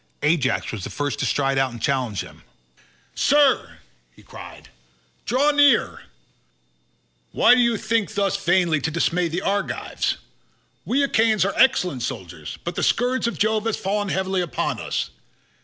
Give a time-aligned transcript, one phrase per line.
[0.23, 2.41] Ajax was the first to stride out and challenge him.
[3.13, 3.77] "Sir,"
[4.15, 4.69] he cried,
[5.27, 6.05] "draw near;
[7.33, 10.17] why do you think thus vainly to dismay the Argives?
[10.85, 15.11] We Achaeans are excellent soldiers, but the scourge of Jove has fallen heavily upon us.